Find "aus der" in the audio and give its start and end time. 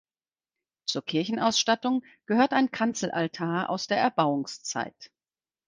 3.69-3.99